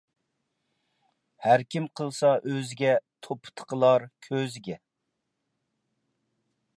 [1.47, 2.95] ھەركىم قىلسا ئۆزىگە،
[3.27, 4.79] توپا تىقىلار كۆزىگە.